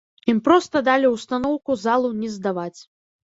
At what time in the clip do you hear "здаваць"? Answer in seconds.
2.39-2.81